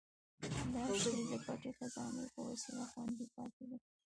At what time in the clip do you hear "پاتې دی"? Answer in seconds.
3.35-3.77